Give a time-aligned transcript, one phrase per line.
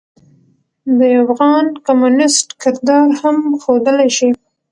[0.97, 4.29] د يوافغان کميونسټ کردار هم ښودلے شي.